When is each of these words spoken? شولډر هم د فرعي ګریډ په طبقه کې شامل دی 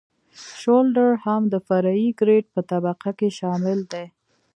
شولډر 0.59 1.09
هم 1.25 1.41
د 1.53 1.55
فرعي 1.67 2.07
ګریډ 2.19 2.45
په 2.53 2.61
طبقه 2.71 3.11
کې 3.19 3.29
شامل 3.39 3.79
دی 3.91 4.05